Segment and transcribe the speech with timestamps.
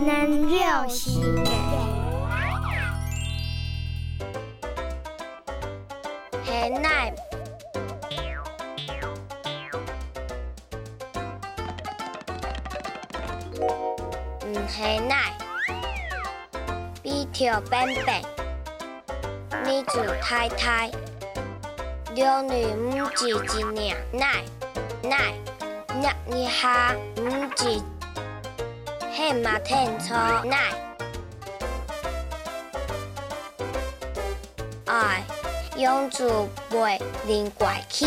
[0.00, 0.58] 能六
[0.88, 1.50] 时嘅，
[6.44, 7.12] 系奶。
[14.46, 15.32] 唔系奶，
[17.02, 18.22] 比条扁扁，
[19.64, 20.90] 女子太太，
[22.14, 24.44] 两女唔是一娘奶
[25.02, 25.34] 奶，
[26.00, 27.82] 日日下唔是，
[29.20, 30.56] 嘿嘛天错奶，
[34.86, 35.24] 哎，
[35.76, 38.06] 养子袂灵怪气。